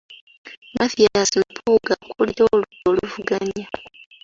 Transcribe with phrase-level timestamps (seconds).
[0.77, 3.65] Mathias Mpuuga akulira oludda oluvuganya.